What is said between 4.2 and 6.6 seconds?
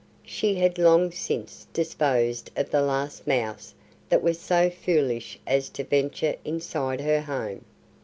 was so foolish as to venture